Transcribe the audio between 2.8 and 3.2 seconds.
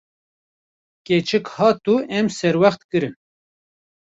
kirin.